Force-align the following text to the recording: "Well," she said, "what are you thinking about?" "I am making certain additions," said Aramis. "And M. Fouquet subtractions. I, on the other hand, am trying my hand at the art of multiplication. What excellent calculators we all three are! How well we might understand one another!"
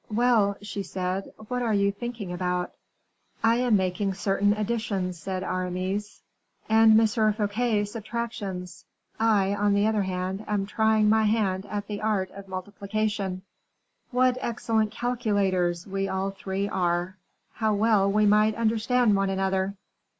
"Well," 0.09 0.57
she 0.63 0.81
said, 0.81 1.31
"what 1.47 1.61
are 1.61 1.75
you 1.75 1.91
thinking 1.91 2.33
about?" 2.33 2.73
"I 3.43 3.57
am 3.57 3.77
making 3.77 4.15
certain 4.15 4.51
additions," 4.53 5.19
said 5.19 5.43
Aramis. 5.43 6.23
"And 6.67 6.99
M. 6.99 7.05
Fouquet 7.07 7.85
subtractions. 7.85 8.85
I, 9.19 9.53
on 9.53 9.75
the 9.75 9.85
other 9.85 10.01
hand, 10.01 10.43
am 10.47 10.65
trying 10.65 11.07
my 11.07 11.25
hand 11.25 11.67
at 11.67 11.85
the 11.85 12.01
art 12.01 12.31
of 12.31 12.47
multiplication. 12.47 13.43
What 14.09 14.39
excellent 14.41 14.89
calculators 14.89 15.85
we 15.85 16.07
all 16.07 16.31
three 16.31 16.67
are! 16.67 17.17
How 17.53 17.75
well 17.75 18.11
we 18.11 18.25
might 18.25 18.55
understand 18.55 19.15
one 19.15 19.29
another!" 19.29 19.75